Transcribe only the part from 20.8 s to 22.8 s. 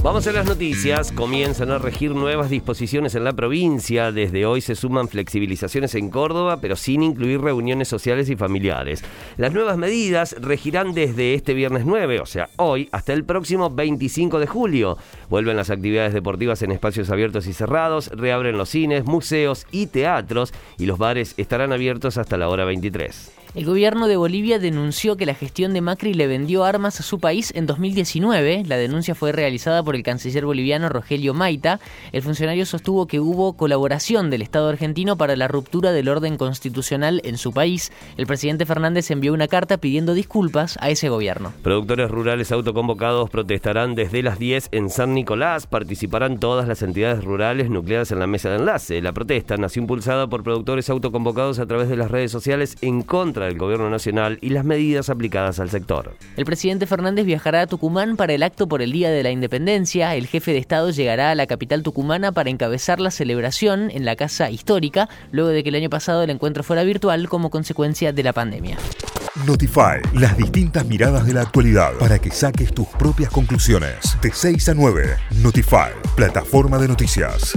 los bares estarán abiertos hasta la hora